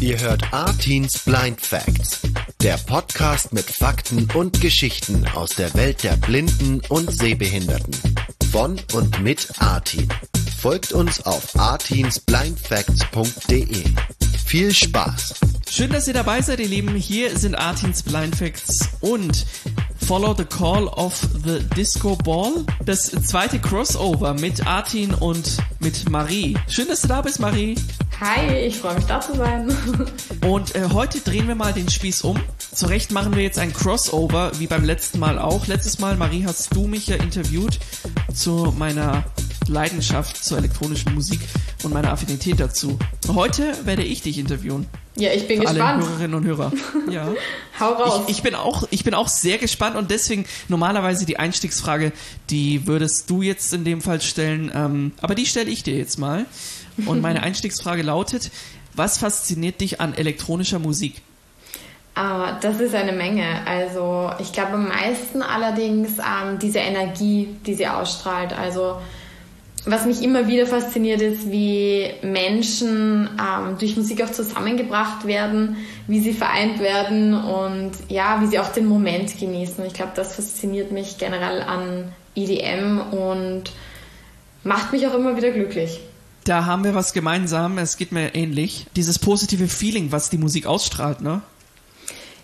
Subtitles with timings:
[0.00, 2.20] Ihr hört Artins Blind Facts,
[2.62, 7.94] der Podcast mit Fakten und Geschichten aus der Welt der Blinden und Sehbehinderten.
[8.50, 10.08] Von und mit Artin.
[10.60, 13.84] Folgt uns auf artinsblindfacts.de.
[14.44, 15.34] Viel Spaß!
[15.70, 16.94] Schön, dass ihr dabei seid, ihr Lieben.
[16.94, 19.44] Hier sind Artins Blind Facts und
[20.06, 22.64] Follow the Call of the Disco Ball.
[22.84, 26.56] Das zweite Crossover mit Artin und mit Marie.
[26.68, 27.74] Schön, dass du da bist, Marie.
[28.20, 29.76] Hi, ich freue mich da zu sein.
[30.46, 32.38] Und äh, heute drehen wir mal den Spieß um.
[32.58, 35.66] Zu Recht machen wir jetzt ein Crossover, wie beim letzten Mal auch.
[35.66, 37.78] Letztes Mal, Marie, hast du mich ja interviewt
[38.32, 39.24] zu meiner
[39.66, 41.40] Leidenschaft zur elektronischen Musik
[41.82, 42.98] und meiner Affinität dazu.
[43.28, 44.86] Heute werde ich dich interviewen.
[45.16, 46.02] Ja, ich bin Für gespannt.
[46.02, 46.72] alle Hörerinnen und Hörer.
[47.10, 47.28] Ja.
[47.78, 48.22] Hau raus.
[48.26, 52.12] Ich, ich, bin auch, ich bin auch sehr gespannt und deswegen normalerweise die Einstiegsfrage,
[52.50, 56.18] die würdest du jetzt in dem Fall stellen, ähm, aber die stelle ich dir jetzt
[56.18, 56.46] mal.
[57.06, 58.50] Und meine Einstiegsfrage lautet,
[58.94, 61.22] was fasziniert dich an elektronischer Musik?
[62.14, 63.66] Ah, das ist eine Menge.
[63.66, 68.52] Also ich glaube am meisten allerdings ähm, diese Energie, die sie ausstrahlt.
[68.56, 68.98] Also
[69.86, 76.20] was mich immer wieder fasziniert ist, wie Menschen ähm, durch Musik auch zusammengebracht werden, wie
[76.20, 79.84] sie vereint werden und ja, wie sie auch den Moment genießen.
[79.84, 83.64] Ich glaube, das fasziniert mich generell an EDM und
[84.62, 86.00] macht mich auch immer wieder glücklich.
[86.44, 88.86] Da haben wir was gemeinsam, es geht mir ähnlich.
[88.96, 91.40] Dieses positive Feeling, was die Musik ausstrahlt, ne?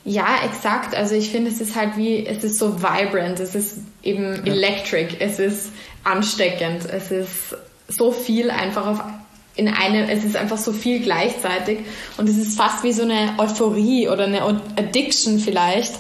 [0.05, 0.95] Ja, exakt.
[0.95, 4.55] Also ich finde, es ist halt wie, es ist so vibrant, es ist eben Ja.
[4.55, 5.69] electric, es ist
[6.05, 7.31] ansteckend, es ist
[7.89, 9.03] so viel einfach auf
[9.56, 11.81] in einem, es ist einfach so viel gleichzeitig
[12.17, 15.93] und es ist fast wie so eine Euphorie oder eine Addiction vielleicht.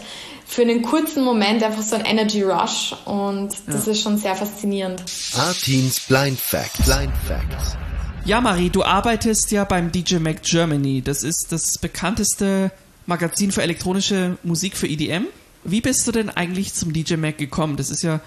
[0.46, 5.02] Für einen kurzen Moment einfach so ein Energy Rush und das ist schon sehr faszinierend.
[5.36, 6.80] Artins Blind Facts.
[6.86, 7.76] Blind Facts.
[8.24, 11.02] Ja, Marie, du arbeitest ja beim DJ Mag Germany.
[11.02, 12.70] Das ist das bekannteste
[13.06, 15.26] Magazin für elektronische Musik für EDM.
[15.64, 17.76] Wie bist du denn eigentlich zum DJ Mag gekommen?
[17.76, 18.20] Das ist ja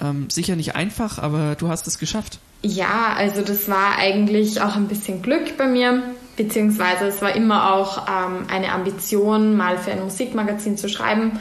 [0.00, 2.38] ähm, sicher nicht einfach, aber du hast es geschafft.
[2.62, 6.02] Ja, also das war eigentlich auch ein bisschen Glück bei mir,
[6.36, 11.38] beziehungsweise es war immer auch ähm, eine Ambition, mal für ein Musikmagazin zu schreiben.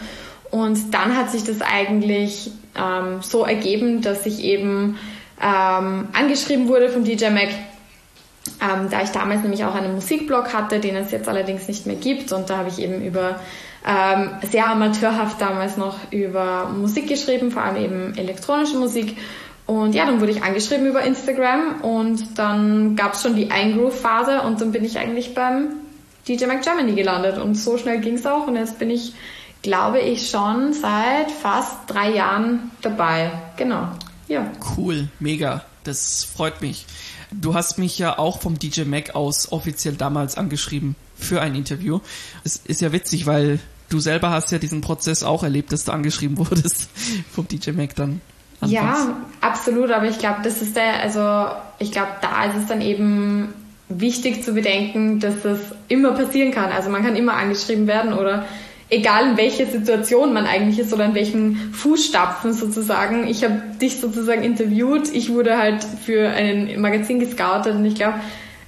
[0.52, 4.98] Und dann hat sich das eigentlich ähm, so ergeben, dass ich eben
[5.42, 7.50] ähm, angeschrieben wurde vom DJ Mac,
[8.62, 11.96] ähm, da ich damals nämlich auch einen Musikblog hatte, den es jetzt allerdings nicht mehr
[11.96, 12.32] gibt.
[12.32, 13.40] Und da habe ich eben über
[13.86, 19.18] ähm, sehr amateurhaft damals noch über Musik geschrieben, vor allem eben elektronische Musik.
[19.66, 24.42] Und ja, dann wurde ich angeschrieben über Instagram und dann gab es schon die Eingroove-Phase
[24.42, 25.70] und dann bin ich eigentlich beim
[26.28, 27.38] DJ Mac Germany gelandet.
[27.38, 29.14] Und so schnell ging es auch und jetzt bin ich,
[29.62, 33.32] glaube ich, schon seit fast drei Jahren dabei.
[33.56, 33.88] Genau.
[34.28, 34.52] Ja.
[34.78, 35.64] Cool, mega.
[35.84, 36.86] Das freut mich.
[37.42, 42.00] Du hast mich ja auch vom DJ Mac aus offiziell damals angeschrieben für ein Interview.
[42.44, 45.92] Es ist ja witzig, weil du selber hast ja diesen Prozess auch erlebt, dass du
[45.92, 46.90] angeschrieben wurdest
[47.32, 48.22] vom DJ Mac dann.
[48.60, 48.72] anfangs.
[48.72, 51.48] Ja, absolut, aber ich glaube, das ist der, also
[51.80, 53.54] ich glaube, da ist es dann eben
[53.90, 56.72] wichtig zu bedenken, dass das immer passieren kann.
[56.72, 58.46] Also man kann immer angeschrieben werden oder
[58.90, 63.28] egal in welcher Situation man eigentlich ist oder in welchen Fußstapfen sozusagen.
[63.28, 68.16] Ich habe dich sozusagen interviewt, ich wurde halt für ein Magazin gescoutet und ich glaube,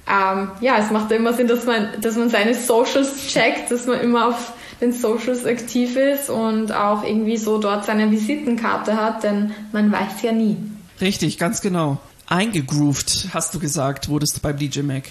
[0.08, 4.00] ähm, ja, es macht immer Sinn, dass man, dass man seine Socials checkt, dass man
[4.00, 9.52] immer auf den Socials aktiv ist und auch irgendwie so dort seine Visitenkarte hat, denn
[9.72, 10.56] man weiß ja nie.
[11.00, 11.98] Richtig, ganz genau.
[12.26, 15.04] Eingegroovt, hast du gesagt, wurdest du beim DJ Mac.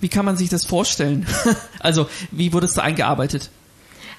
[0.00, 1.26] Wie kann man sich das vorstellen?
[1.80, 3.50] also, wie wurdest du eingearbeitet?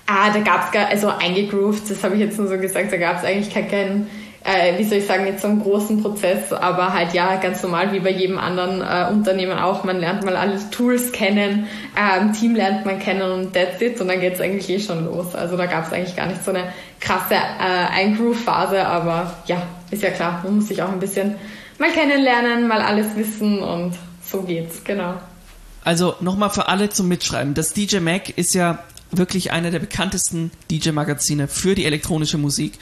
[0.07, 3.23] Ah, da gab's gar, also eingegroovt, das habe ich jetzt nur so gesagt, da gab's
[3.23, 4.09] eigentlich keinen, keinen
[4.45, 7.91] äh, wie soll ich sagen, jetzt so einen großen Prozess, aber halt ja, ganz normal
[7.91, 9.83] wie bei jedem anderen äh, Unternehmen auch.
[9.83, 11.67] Man lernt mal alle Tools kennen,
[11.97, 15.33] ähm, Team lernt man kennen und that's it und dann geht's eigentlich eh schon los.
[15.33, 20.11] Also da gab's eigentlich gar nicht so eine krasse äh, Eingroove-Phase, aber ja, ist ja
[20.11, 21.35] klar, man muss sich auch ein bisschen
[21.79, 25.15] mal kennenlernen, mal alles wissen und so geht's, genau.
[25.83, 27.55] Also nochmal für alle zum Mitschreiben.
[27.55, 28.79] Das DJ Mac ist ja
[29.17, 32.73] wirklich einer der bekanntesten DJ-Magazine für die elektronische Musik.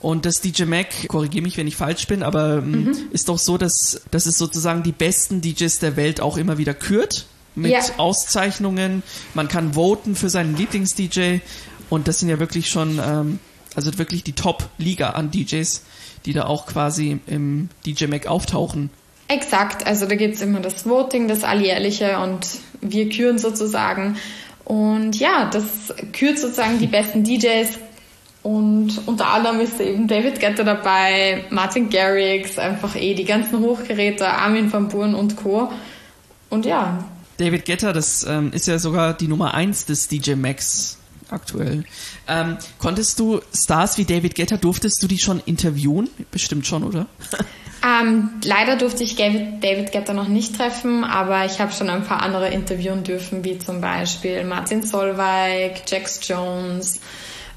[0.00, 3.58] Und das DJ Mac, korrigiere mich, wenn ich falsch bin, aber ähm, ist doch so,
[3.58, 7.26] dass, dass es sozusagen die besten DJs der Welt auch immer wieder kürt
[7.56, 7.80] mit Ja.
[7.96, 9.02] Auszeichnungen.
[9.34, 11.38] Man kann voten für seinen Lieblings-DJ
[11.90, 13.38] und das sind ja wirklich schon, ähm,
[13.74, 15.82] also wirklich die Top-Liga an DJs,
[16.26, 18.90] die da auch quasi im DJ Mac auftauchen.
[19.26, 22.46] Exakt, also da gibt's immer das Voting, das alljährliche und
[22.80, 24.16] wir küren sozusagen.
[24.68, 25.64] Und ja, das
[26.12, 27.70] kürt sozusagen die besten DJs.
[28.42, 34.28] Und unter anderem ist eben David Guetta dabei, Martin Garrix, einfach eh die ganzen Hochgeräte,
[34.28, 35.72] Armin van Buuren und Co.
[36.50, 37.02] Und ja,
[37.38, 40.98] David Guetta, das ähm, ist ja sogar die Nummer eins des DJ Max
[41.30, 41.84] aktuell.
[42.26, 46.10] Ähm, konntest du Stars wie David Guetta, durftest du die schon interviewen?
[46.30, 47.06] Bestimmt schon, oder?
[47.84, 52.22] Ähm, leider durfte ich David, Guetta noch nicht treffen, aber ich habe schon ein paar
[52.22, 57.00] andere interviewen dürfen, wie zum Beispiel Martin Solveig, Jax Jones,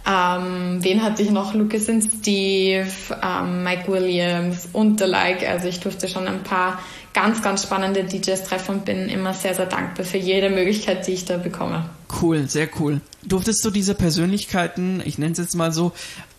[0.06, 1.54] ähm, wen hatte ich noch?
[1.54, 2.88] Lucas und Steve,
[3.24, 5.48] ähm, Mike Williams und the like.
[5.48, 6.80] Also ich durfte schon ein paar
[7.14, 11.12] ganz, ganz spannende DJs treffen und bin immer sehr, sehr dankbar für jede Möglichkeit, die
[11.12, 11.90] ich da bekomme.
[12.22, 13.02] Cool, sehr cool.
[13.24, 15.92] Durftest du diese Persönlichkeiten, ich nenne es jetzt mal so,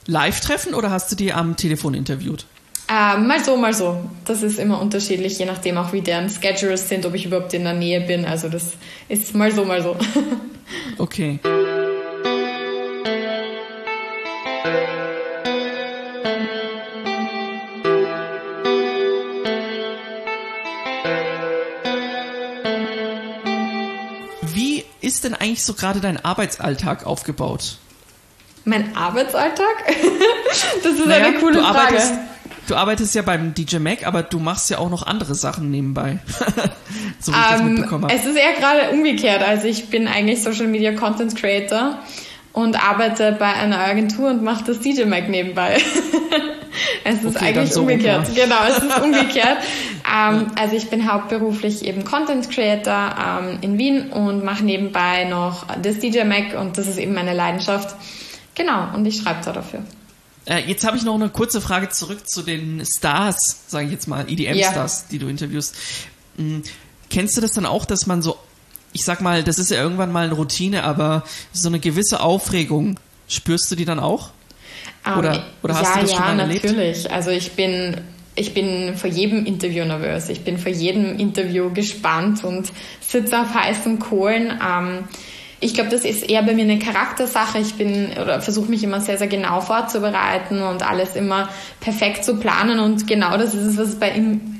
[0.06, 2.46] live treffen oder hast du die am Telefon interviewt?
[2.92, 3.96] Äh, mal so, mal so.
[4.26, 7.64] Das ist immer unterschiedlich, je nachdem auch wie deren Schedules sind, ob ich überhaupt in
[7.64, 8.26] der Nähe bin.
[8.26, 8.72] Also das
[9.08, 9.96] ist mal so, mal so.
[10.98, 11.38] okay.
[24.52, 27.78] Wie ist denn eigentlich so gerade dein Arbeitsalltag aufgebaut?
[28.66, 29.86] Mein Arbeitsalltag?
[30.84, 31.96] das ist naja, eine coole du Frage.
[32.68, 36.20] Du arbeitest ja beim DJ Mac, aber du machst ja auch noch andere Sachen nebenbei.
[37.20, 38.14] so wie ich um, das ähm, mitbekommen habe.
[38.14, 39.42] Es ist eher gerade umgekehrt.
[39.42, 41.98] Also ich bin eigentlich Social Media Content Creator
[42.52, 45.78] und arbeite bei einer Agentur und mache das DJ Mac nebenbei.
[47.04, 48.28] es ist okay, eigentlich so umgekehrt.
[48.28, 49.58] Rum, Genau, es ist umgekehrt.
[50.06, 55.66] ähm, also ich bin hauptberuflich eben Content Creator ähm, in Wien und mache nebenbei noch
[55.82, 57.96] das DJ Mac und das ist eben meine Leidenschaft.
[58.54, 59.80] Genau, und ich schreibe da dafür.
[60.46, 64.08] Äh, jetzt habe ich noch eine kurze Frage zurück zu den Stars, sage ich jetzt
[64.08, 65.06] mal, EDM-Stars, ja.
[65.10, 65.76] die du interviewst.
[66.36, 66.62] Mhm.
[67.10, 68.38] Kennst du das dann auch, dass man so
[68.92, 72.98] ich sag mal, das ist ja irgendwann mal eine Routine, aber so eine gewisse Aufregung,
[73.28, 74.30] spürst du die dann auch?
[75.06, 76.64] Um, oder, oder hast ja, du das schon ja, mal erlebt?
[76.64, 77.10] Ja, natürlich.
[77.10, 78.00] Also ich bin,
[78.34, 80.28] ich bin vor jedem Interview nervös.
[80.28, 84.58] Ich bin vor jedem Interview gespannt und sitze auf heißen Kohlen.
[84.64, 85.04] Ähm,
[85.62, 87.58] ich glaube, das ist eher bei mir eine Charaktersache.
[87.60, 91.48] Ich bin oder versuche mich immer sehr, sehr genau vorzubereiten und alles immer
[91.80, 92.80] perfekt zu planen.
[92.80, 94.12] Und genau das ist es, was es bei,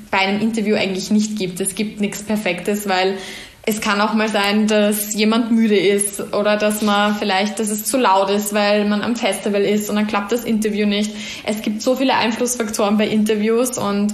[0.09, 1.59] bei einem Interview eigentlich nicht gibt.
[1.59, 3.17] Es gibt nichts Perfektes, weil
[3.65, 7.85] es kann auch mal sein, dass jemand müde ist oder dass man vielleicht, dass es
[7.85, 11.11] zu laut ist, weil man am Festival ist und dann klappt das Interview nicht.
[11.45, 14.13] Es gibt so viele Einflussfaktoren bei Interviews und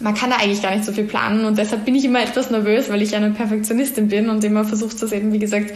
[0.00, 2.50] man kann da eigentlich gar nicht so viel planen und deshalb bin ich immer etwas
[2.50, 5.72] nervös, weil ich eine Perfektionistin bin und immer versucht, das eben, wie gesagt,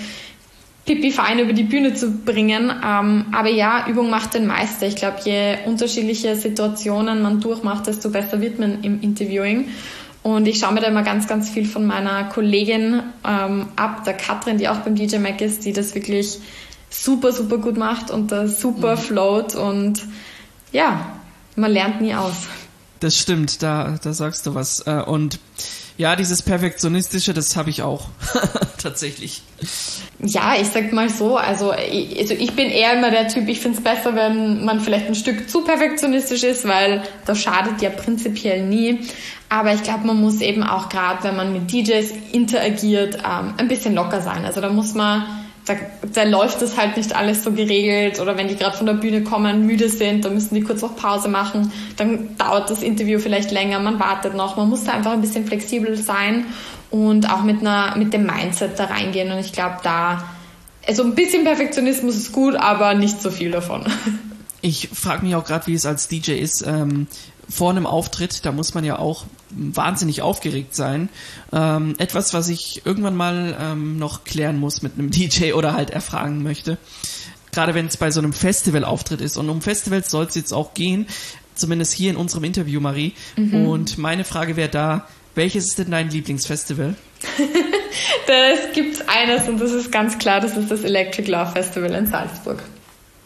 [0.85, 2.71] pipi fein über die Bühne zu bringen.
[2.85, 4.87] Ähm, aber ja, Übung macht den Meister.
[4.87, 9.69] Ich glaube, je unterschiedliche Situationen man durchmacht, desto besser wird man im Interviewing.
[10.23, 14.15] Und ich schaue mir da immer ganz, ganz viel von meiner Kollegin ähm, ab, der
[14.15, 16.39] Katrin, die auch beim DJ Mac ist, die das wirklich
[16.89, 19.01] super, super gut macht und da super mhm.
[19.01, 20.03] float und
[20.73, 21.19] ja,
[21.57, 22.47] man lernt nie aus.
[23.01, 24.87] Das stimmt, da, da sagst du was.
[24.87, 25.39] Äh, und
[25.97, 28.09] ja, dieses Perfektionistische, das habe ich auch
[28.83, 29.43] tatsächlich.
[30.19, 33.61] Ja, ich sag mal so, also ich, also ich bin eher immer der Typ, ich
[33.61, 37.91] finde es besser, wenn man vielleicht ein Stück zu perfektionistisch ist, weil das schadet ja
[37.91, 39.01] prinzipiell nie.
[39.49, 43.69] Aber ich glaube, man muss eben auch gerade, wenn man mit DJs interagiert, ähm, ein
[43.69, 44.45] bisschen locker sein.
[44.45, 45.75] Also da muss man da,
[46.13, 49.23] da läuft es halt nicht alles so geregelt oder wenn die gerade von der Bühne
[49.23, 53.51] kommen, müde sind, dann müssen die kurz noch Pause machen, dann dauert das Interview vielleicht
[53.51, 56.47] länger, man wartet noch, man muss da einfach ein bisschen flexibel sein
[56.91, 60.25] und auch mit einer mit dem Mindset da reingehen und ich glaube da
[60.87, 63.85] also ein bisschen Perfektionismus ist gut, aber nicht so viel davon.
[64.61, 66.63] Ich frage mich auch gerade, wie es als DJ ist.
[66.67, 67.07] Ähm,
[67.49, 71.09] vor einem Auftritt, da muss man ja auch wahnsinnig aufgeregt sein.
[71.53, 75.91] Ähm, etwas, was ich irgendwann mal ähm, noch klären muss mit einem DJ oder halt
[75.91, 76.79] erfragen möchte.
[77.53, 79.37] Gerade wenn es bei so einem Festivalauftritt ist.
[79.37, 81.07] Und um Festivals soll es jetzt auch gehen,
[81.55, 83.13] zumindest hier in unserem Interview, Marie.
[83.37, 83.67] Mhm.
[83.67, 86.95] Und meine Frage wäre da, welches ist denn dein Lieblingsfestival?
[88.27, 92.07] das gibt eines und das ist ganz klar, das ist das Electric Love Festival in
[92.07, 92.63] Salzburg.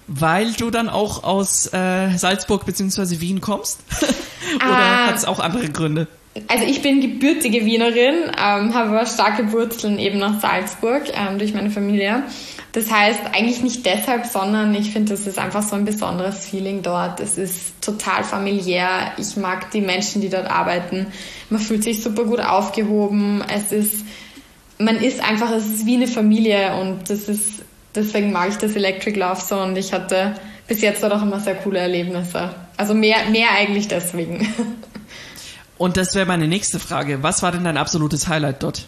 [0.06, 3.20] Weil du dann auch aus äh, Salzburg bzw.
[3.20, 3.80] Wien kommst?
[4.56, 6.06] Oder ah, hat es auch andere Gründe?
[6.46, 11.54] Also ich bin gebürtige Wienerin, ähm, habe aber starke Wurzeln eben nach Salzburg ähm, durch
[11.54, 12.22] meine Familie.
[12.72, 16.82] Das heißt eigentlich nicht deshalb, sondern ich finde, das ist einfach so ein besonderes Feeling
[16.82, 17.18] dort.
[17.18, 19.12] Es ist total familiär.
[19.16, 21.06] Ich mag die Menschen, die dort arbeiten.
[21.50, 23.42] Man fühlt sich super gut aufgehoben.
[23.52, 24.04] Es ist,
[24.78, 27.58] man ist einfach, es ist wie eine Familie und das ist
[27.94, 30.34] deswegen mag ich das Electric Love so und ich hatte
[30.68, 32.50] bis jetzt dort auch immer sehr coole Erlebnisse.
[32.76, 34.46] Also mehr, mehr eigentlich deswegen.
[35.78, 37.22] Und das wäre meine nächste Frage.
[37.22, 38.86] Was war denn dein absolutes Highlight dort?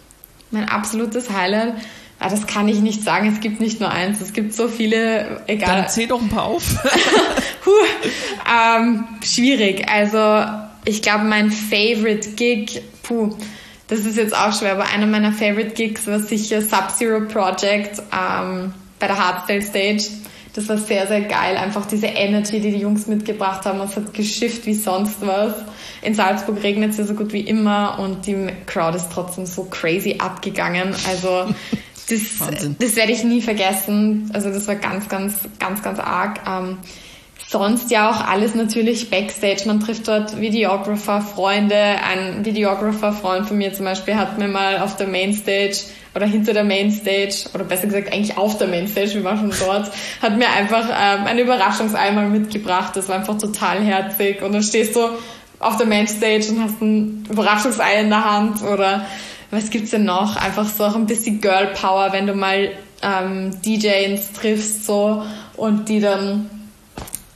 [0.50, 1.74] Mein absolutes Highlight?
[2.18, 3.32] Ah, das kann ich nicht sagen.
[3.32, 4.20] Es gibt nicht nur eins.
[4.20, 5.76] Es gibt so viele, egal.
[5.76, 6.64] Dann zähl doch ein paar auf.
[7.64, 7.70] Puh,
[8.52, 9.88] ähm, schwierig.
[9.88, 10.44] Also,
[10.84, 13.36] ich glaube, mein Favorite Gig, puh,
[13.88, 18.74] das ist jetzt auch schwer, aber einer meiner Favorite Gigs war sicher Sub-Zero Project ähm,
[18.98, 20.04] bei der Hardstyle Stage.
[20.60, 21.56] Das war sehr, sehr geil.
[21.56, 23.80] Einfach diese Energy, die die Jungs mitgebracht haben.
[23.80, 25.54] Es hat geschifft wie sonst was.
[26.02, 29.64] In Salzburg regnet es ja so gut wie immer und die Crowd ist trotzdem so
[29.64, 30.94] crazy abgegangen.
[31.08, 31.46] Also
[32.10, 34.30] das, das werde ich nie vergessen.
[34.34, 36.40] Also das war ganz, ganz, ganz, ganz arg.
[36.46, 36.76] Ähm,
[37.48, 39.62] sonst ja auch alles natürlich Backstage.
[39.64, 41.74] Man trifft dort Videographer, Freunde.
[41.74, 45.78] Ein Videographer-Freund von mir zum Beispiel hat mir mal auf der Mainstage
[46.14, 49.90] oder hinter der Mainstage oder besser gesagt eigentlich auf der Mainstage, wir waren schon dort,
[50.20, 52.96] hat mir einfach ähm, eine Überraschungseimer mitgebracht.
[52.96, 54.42] Das war einfach total herzig.
[54.42, 55.00] Und dann stehst du
[55.60, 59.06] auf der Mainstage und hast ein Überraschungsei in der Hand oder
[59.50, 60.36] was gibt's denn noch?
[60.36, 62.70] Einfach so auch ein bisschen Girl Power, wenn du mal
[63.02, 65.22] ähm, DJs triffst so
[65.56, 66.50] und die dann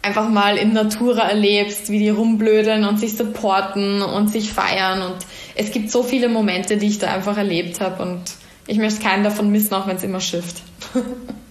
[0.02, 5.16] einfach mal in Natura erlebst, wie die rumblödeln und sich supporten und sich feiern und
[5.54, 8.21] es gibt so viele Momente, die ich da einfach erlebt habe und
[8.66, 10.62] ich möchte keinen davon missen, auch wenn es immer schifft.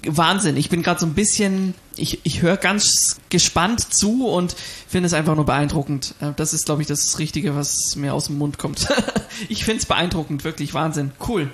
[0.05, 4.55] Wahnsinn, ich bin gerade so ein bisschen, ich, ich höre ganz gespannt zu und
[4.88, 6.15] finde es einfach nur beeindruckend.
[6.22, 8.88] Äh, das ist, glaube ich, das Richtige, was mir aus dem Mund kommt.
[9.50, 11.12] ich finde es beeindruckend, wirklich Wahnsinn.
[11.27, 11.50] Cool.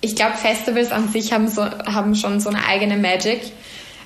[0.00, 3.40] Ich glaube, Festivals an sich haben, so, haben schon so eine eigene Magic.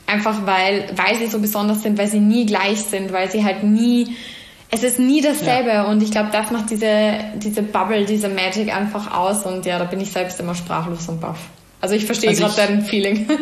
[0.06, 3.62] Einfach weil, weil sie so besonders sind, weil sie nie gleich sind, weil sie halt
[3.62, 4.16] nie
[4.72, 5.84] es ist nie dasselbe ja.
[5.84, 9.84] und ich glaube, das macht diese, diese Bubble, diese Magic einfach aus und ja, da
[9.84, 11.38] bin ich selbst immer sprachlos und baff.
[11.82, 13.28] Also ich verstehe also gerade dein Feeling.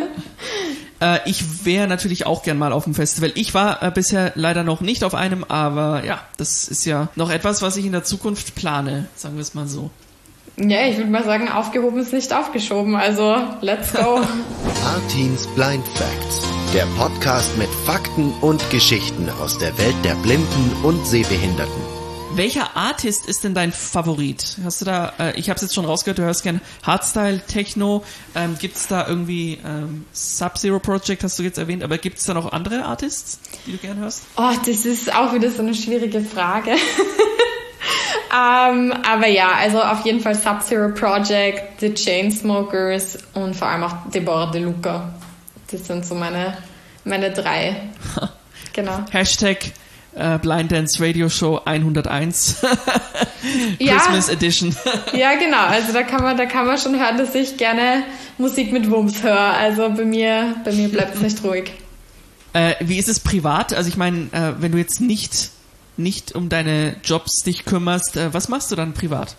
[1.03, 3.33] Äh, ich wäre natürlich auch gern mal auf dem Festival.
[3.35, 7.31] Ich war äh, bisher leider noch nicht auf einem, aber ja, das ist ja noch
[7.31, 9.89] etwas, was ich in der Zukunft plane, sagen wir es mal so.
[10.59, 12.97] Ja, ich würde mal sagen, aufgehoben ist nicht aufgeschoben.
[12.97, 14.21] Also, let's go.
[14.85, 16.60] Artins Blind Facts.
[16.73, 21.83] Der Podcast mit Fakten und Geschichten aus der Welt der Blinden und Sehbehinderten.
[22.37, 24.57] Welcher Artist ist denn dein Favorit?
[24.63, 28.05] Hast du da, äh, ich habe es jetzt schon rausgehört, du hörst gern Hardstyle, Techno.
[28.37, 32.27] Ähm, gibt es da irgendwie ähm, Sub-Zero Project, hast du jetzt erwähnt, aber gibt es
[32.27, 34.23] da noch andere Artists, die du gern hörst?
[34.37, 36.71] Oh, das ist auch wieder so eine schwierige Frage.
[38.33, 44.09] ähm, aber ja, also auf jeden Fall Sub-Zero Project, The Chainsmokers und vor allem auch
[44.15, 45.13] Deborah De Luca.
[45.71, 46.57] Das sind so meine,
[47.05, 47.77] meine drei.
[48.73, 49.05] genau.
[49.11, 49.73] Hashtag
[50.15, 52.57] äh, Blind Dance Radio Show 101
[53.79, 54.75] ja, Christmas Edition.
[55.13, 55.67] ja, genau.
[55.67, 58.05] Also da kann man, da kann man schon hören, dass ich gerne
[58.39, 59.55] Musik mit Wumms höre.
[59.55, 61.73] Also bei mir, bei mir bleibt es nicht ruhig.
[62.53, 63.73] Äh, wie ist es privat?
[63.73, 65.51] Also ich meine, äh, wenn du jetzt nicht
[65.97, 69.37] nicht um deine Jobs dich kümmerst, äh, was machst du dann privat?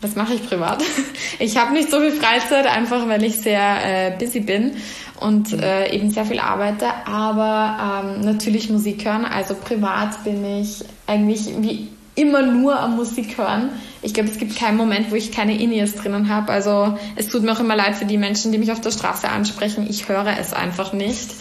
[0.00, 0.82] Was mache ich privat?
[1.40, 4.72] Ich habe nicht so viel Freizeit, einfach weil ich sehr äh, busy bin
[5.20, 5.62] und mhm.
[5.62, 9.24] äh, eben sehr viel arbeite, aber ähm, natürlich Musik hören.
[9.24, 11.88] Also privat bin ich eigentlich wie
[12.18, 13.70] immer nur am Musik hören.
[14.02, 16.50] Ich glaube, es gibt keinen Moment, wo ich keine In-Ears drinnen habe.
[16.50, 19.28] Also es tut mir auch immer leid für die Menschen, die mich auf der Straße
[19.28, 19.86] ansprechen.
[19.88, 21.30] Ich höre es einfach nicht.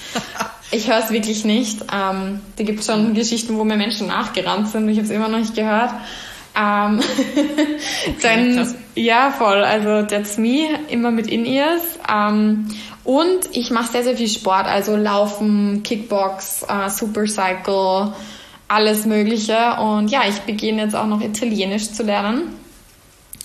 [0.70, 1.84] Ich höre es wirklich nicht.
[1.94, 5.14] Ähm, da gibt es schon Geschichten, wo mir Menschen nachgerannt sind und ich habe es
[5.14, 5.92] immer noch nicht gehört.
[6.58, 7.00] Ähm,
[8.08, 9.64] okay, dann, ja, voll.
[9.64, 12.00] Also that's me, immer mit In-Ears.
[12.12, 12.68] Ähm,
[13.04, 18.14] und ich mache sehr, sehr viel Sport, also Laufen, Kickbox, äh, Supercycle,
[18.68, 19.76] alles Mögliche.
[19.80, 22.56] Und ja, ich beginne jetzt auch noch Italienisch zu lernen.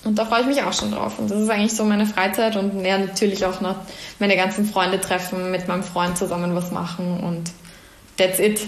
[0.04, 1.18] Und da freue ich mich auch schon drauf.
[1.18, 3.76] Und das ist eigentlich so meine Freizeit und ja, natürlich auch noch
[4.18, 7.52] meine ganzen Freunde treffen, mit meinem Freund zusammen was machen und
[8.16, 8.66] that's it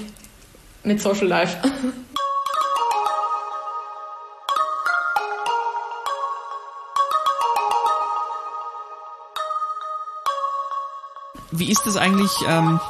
[0.85, 1.57] mit Social Life.
[11.59, 12.33] Wie ist es eigentlich?
[12.49, 12.81] Ähm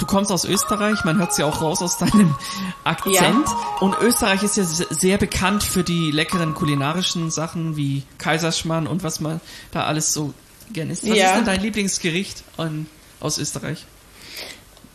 [0.00, 2.34] du kommst aus Österreich, man hört es ja auch raus aus deinem
[2.84, 3.16] Akzent.
[3.16, 3.76] Ja.
[3.80, 9.20] Und Österreich ist ja sehr bekannt für die leckeren kulinarischen Sachen wie Kaiserschmarrn und was
[9.20, 9.40] man
[9.72, 10.32] da alles so
[10.72, 11.08] gerne isst.
[11.08, 11.26] Was ja.
[11.26, 12.86] ist denn dein Lieblingsgericht an,
[13.20, 13.84] aus Österreich?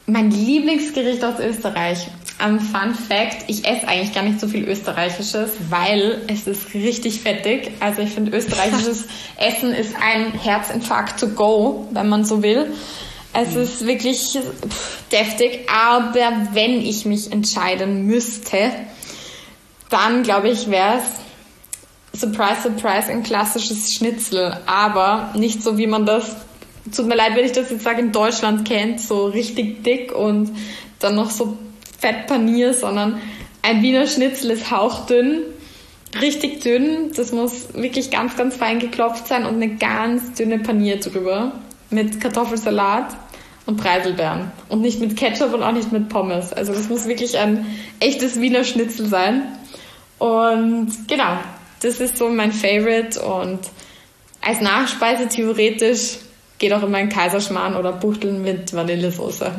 [0.08, 2.08] Mein Lieblingsgericht aus Österreich.
[2.44, 7.22] Um, Fun Fact, ich esse eigentlich gar nicht so viel Österreichisches, weil es ist richtig
[7.22, 7.72] fettig.
[7.80, 9.06] Also ich finde österreichisches
[9.38, 12.74] Essen ist ein Herzinfarkt to go, wenn man so will.
[13.32, 13.62] Es mhm.
[13.62, 14.38] ist wirklich
[15.14, 18.72] deftig, aber wenn ich mich entscheiden müsste,
[19.90, 26.06] dann glaube ich, wäre es Surprise, Surprise, ein klassisches Schnitzel, aber nicht so, wie man
[26.06, 26.36] das,
[26.96, 30.52] tut mir leid, wenn ich das jetzt sage, in Deutschland kennt, so richtig dick und
[31.00, 31.58] dann noch so
[32.06, 33.20] Fettpanier, sondern
[33.64, 35.42] ein Wiener Schnitzel ist hauchdünn,
[36.22, 41.00] richtig dünn, das muss wirklich ganz, ganz fein geklopft sein und eine ganz dünne Panier
[41.00, 41.54] drüber
[41.90, 43.16] mit Kartoffelsalat
[43.66, 44.52] und Preiselbeeren.
[44.70, 46.54] Und nicht mit Ketchup und auch nicht mit Pommes.
[46.54, 47.66] Also das muss wirklich ein
[48.00, 49.42] echtes Wiener Schnitzel sein.
[50.20, 51.40] Und genau,
[51.82, 53.62] das ist so mein Favorite und
[54.42, 56.18] als Nachspeise theoretisch
[56.60, 59.52] geht auch immer ein Kaiserschmarrn oder Buchteln mit Vanillesoße.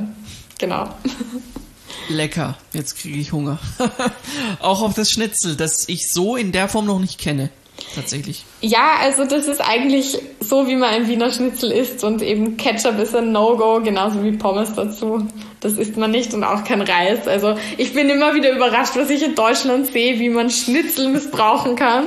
[0.61, 0.89] Genau.
[2.09, 3.59] Lecker, jetzt kriege ich Hunger.
[4.61, 7.51] auch auf das Schnitzel, das ich so in der Form noch nicht kenne.
[7.95, 8.45] Tatsächlich.
[8.63, 12.99] Ja, also das ist eigentlich so, wie man ein Wiener Schnitzel isst und eben Ketchup
[12.99, 15.27] ist ein No-Go, genauso wie Pommes dazu.
[15.61, 17.29] Das isst man nicht und auch kein Reis.
[17.29, 21.77] Also ich bin immer wieder überrascht, was ich in Deutschland sehe, wie man Schnitzel missbrauchen
[21.77, 22.07] kann.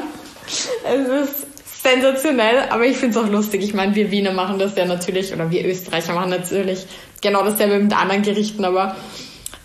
[0.83, 1.47] Es ist
[1.83, 3.63] sensationell, aber ich finde es auch lustig.
[3.63, 6.85] Ich meine, wir Wiener machen das ja natürlich, oder wir Österreicher machen natürlich
[7.21, 8.95] genau dasselbe mit anderen Gerichten, aber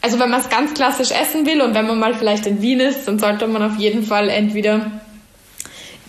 [0.05, 2.79] also wenn man es ganz klassisch essen will und wenn man mal vielleicht in Wien
[2.79, 4.91] ist, dann sollte man auf jeden Fall entweder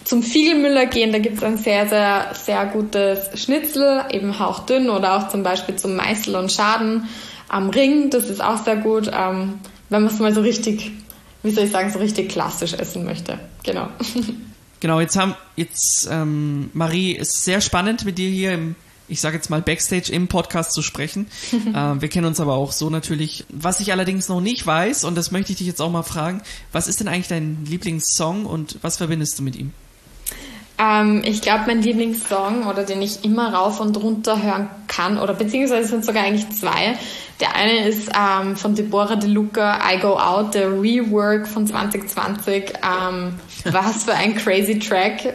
[0.03, 5.15] zum Fiegelmüller gehen, da gibt es ein sehr, sehr, sehr gutes Schnitzel, eben hauchdünn oder
[5.15, 7.07] auch zum Beispiel zum Meißel und Schaden
[7.47, 9.59] am Ring, das ist auch sehr gut, ähm,
[9.89, 10.91] wenn man es mal so richtig,
[11.41, 13.39] wie soll ich sagen, so richtig klassisch essen möchte.
[13.63, 13.87] Genau.
[14.81, 18.75] Genau, jetzt haben jetzt ähm, Marie ist sehr spannend mit dir hier im,
[19.07, 21.27] ich sage jetzt mal Backstage im Podcast zu sprechen.
[21.75, 23.45] ähm, wir kennen uns aber auch so natürlich.
[23.49, 26.41] Was ich allerdings noch nicht weiß und das möchte ich dich jetzt auch mal fragen:
[26.71, 29.71] Was ist denn eigentlich dein Lieblingssong und was verbindest du mit ihm?
[30.77, 35.33] Ähm, ich glaube, mein Lieblingssong oder den ich immer rauf und runter hören kann, oder
[35.33, 36.97] beziehungsweise sind sogar eigentlich zwei.
[37.39, 42.73] Der eine ist ähm, von Deborah De Luca, I Go Out, der Rework von 2020.
[42.83, 43.35] Ähm,
[43.65, 45.33] was für ein crazy Track.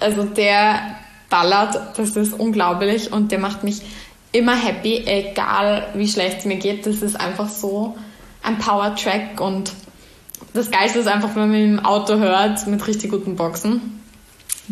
[0.00, 0.96] Also der
[1.34, 3.82] ballert, das ist unglaublich und der macht mich
[4.30, 6.86] immer happy, egal wie schlecht es mir geht.
[6.86, 7.96] Das ist einfach so
[8.44, 9.72] ein Power-Track und
[10.52, 14.00] das Geilste ist einfach, wenn man ihn im Auto hört mit richtig guten Boxen.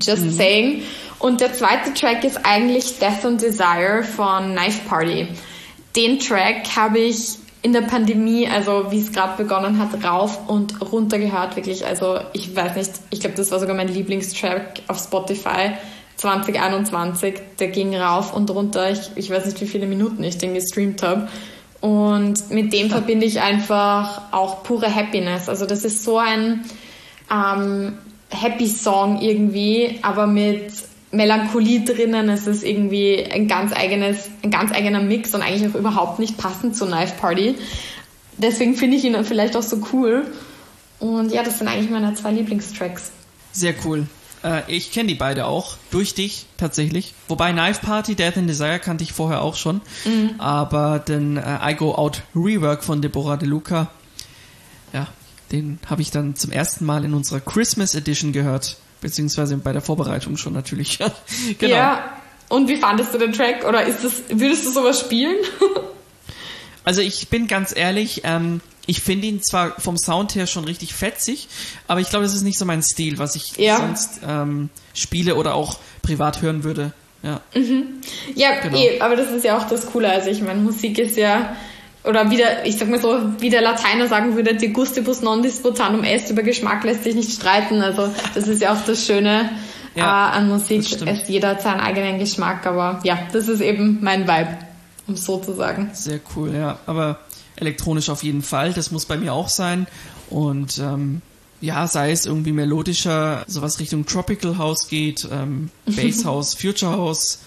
[0.01, 0.31] Just mhm.
[0.31, 0.83] saying.
[1.19, 5.27] Und der zweite Track ist eigentlich Death and Desire von Knife Party.
[5.97, 10.81] Den Track habe ich in der Pandemie, also wie es gerade begonnen hat, rauf und
[10.93, 11.85] runter gehört, wirklich.
[11.85, 15.73] Also ich weiß nicht, ich glaube, das war sogar mein Lieblingstrack auf Spotify
[16.23, 17.35] 2021.
[17.59, 18.91] Der ging rauf und runter.
[18.91, 21.29] Ich, ich weiß nicht, wie viele Minuten ich den gestreamt habe.
[21.81, 25.49] Und mit dem verbinde ich einfach auch pure Happiness.
[25.49, 26.65] Also das ist so ein
[27.31, 27.99] ähm,
[28.31, 30.73] Happy Song irgendwie, aber mit
[31.11, 32.29] Melancholie drinnen.
[32.29, 36.39] Es ist irgendwie ein ganz eigenes, ein ganz eigener Mix und eigentlich auch überhaupt nicht
[36.39, 37.57] passend zur Knife Party.
[38.39, 40.25] Deswegen finde ich ihn vielleicht auch so cool.
[41.01, 43.11] Und ja, das sind eigentlich meine zwei Lieblingstracks.
[43.51, 44.07] Sehr cool.
[44.45, 45.77] Äh, ich kenne die beide auch.
[45.91, 47.15] Durch dich tatsächlich.
[47.29, 49.81] Wobei Knife Party, Death and Desire kannte ich vorher auch schon.
[50.05, 50.35] Mhm.
[50.39, 53.91] Aber den äh, I Go Out Rework von Deborah De Luca,
[54.93, 55.09] ja,
[55.51, 58.77] den habe ich dann zum ersten Mal in unserer Christmas Edition gehört.
[59.01, 60.99] Beziehungsweise bei der Vorbereitung schon natürlich.
[61.59, 61.75] genau.
[61.75, 62.17] Ja,
[62.49, 63.65] und wie fandest du den Track?
[63.67, 65.37] Oder ist das, würdest du sowas spielen?
[66.85, 70.95] also ich bin ganz ehrlich, ähm, ich finde ihn zwar vom Sound her schon richtig
[70.95, 71.49] fetzig,
[71.87, 73.77] aber ich glaube, das ist nicht so mein Stil, was ich ja.
[73.77, 76.93] sonst ähm, spiele oder auch privat hören würde.
[77.23, 78.01] Ja, mhm.
[78.35, 78.77] ja genau.
[78.77, 80.11] eh, aber das ist ja auch das Coole.
[80.11, 81.57] Also ich meine, Musik ist ja
[82.05, 86.03] oder wieder, ich sag mal so, wie der Lateiner sagen würde, die gustibus non disputanum
[86.03, 87.81] est, über Geschmack lässt sich nicht streiten.
[87.81, 89.51] Also das ist ja auch das Schöne
[89.95, 90.81] ja, äh, an Musik.
[91.07, 94.59] Es jeder hat seinen eigenen Geschmack, aber ja, das ist eben mein Vibe,
[95.07, 95.91] um so zu sagen.
[95.93, 96.79] Sehr cool, ja.
[96.87, 97.21] Aber
[97.57, 99.87] elektronisch auf jeden Fall, das muss bei mir auch sein.
[100.31, 101.23] Und ähm,
[101.61, 107.41] ja, sei es irgendwie melodischer, sowas Richtung Tropical House geht, ähm, Bass House, Future House.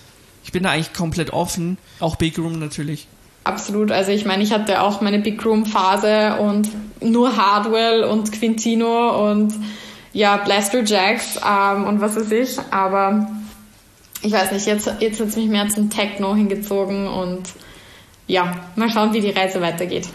[0.43, 1.77] Ich bin da eigentlich komplett offen.
[1.99, 3.07] Auch Big Room natürlich.
[3.43, 3.91] Absolut.
[3.91, 6.69] Also ich meine, ich hatte auch meine Big Room Phase und
[7.01, 9.53] nur Hardwell und Quintino und
[10.13, 12.57] ja, Blaster Jacks ähm, und was weiß ich.
[12.71, 13.29] Aber
[14.21, 17.43] ich weiß nicht, jetzt, jetzt hat es mich mehr zum Techno hingezogen und
[18.27, 20.07] ja, mal schauen, wie die Reise weitergeht.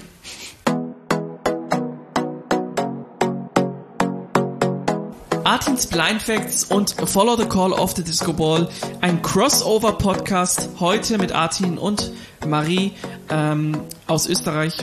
[5.44, 8.68] Artins Blind Facts und Follow the Call of the Disco Ball,
[9.00, 12.12] ein Crossover-Podcast heute mit Artin und
[12.46, 12.92] Marie
[13.30, 14.74] ähm, aus Österreich,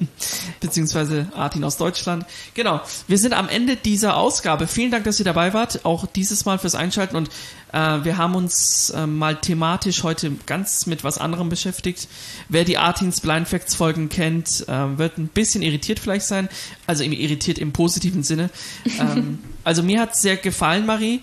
[0.60, 2.26] beziehungsweise Artin aus Deutschland.
[2.54, 4.66] Genau, wir sind am Ende dieser Ausgabe.
[4.66, 7.30] Vielen Dank, dass ihr dabei wart, auch dieses Mal fürs Einschalten und
[7.72, 12.08] äh, wir haben uns äh, mal thematisch heute ganz mit was anderem beschäftigt.
[12.48, 16.48] Wer die Artins Blind Facts Folgen kennt, äh, wird ein bisschen irritiert vielleicht sein,
[16.86, 18.50] also irritiert im positiven Sinne.
[18.98, 21.22] ähm, also mir hat es sehr gefallen, Marie.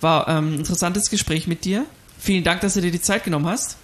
[0.00, 1.84] War ähm, ein interessantes Gespräch mit dir.
[2.18, 3.76] Vielen Dank, dass du dir die Zeit genommen hast.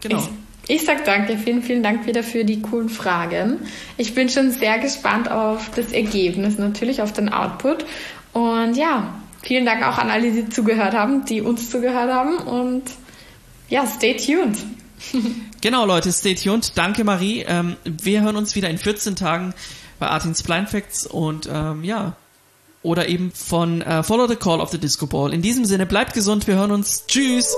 [0.00, 0.18] Genau.
[0.18, 3.58] Ich sag danke, vielen, vielen Dank wieder für die coolen Fragen.
[3.96, 7.84] Ich bin schon sehr gespannt auf das Ergebnis, natürlich auf den Output.
[8.32, 12.38] Und ja, vielen Dank auch an alle, die zugehört haben, die uns zugehört haben.
[12.38, 12.84] Und
[13.68, 14.58] ja, stay tuned.
[15.60, 16.76] genau, Leute, stay tuned.
[16.76, 17.44] Danke, Marie.
[17.48, 19.54] Ähm, wir hören uns wieder in 14 Tagen
[19.98, 21.06] bei Artins Blind Facts.
[21.06, 22.14] Und ähm, ja,
[22.82, 25.32] oder eben von äh, Follow the Call of the Disco Ball.
[25.32, 27.06] In diesem Sinne, bleibt gesund, wir hören uns.
[27.06, 27.54] Tschüss!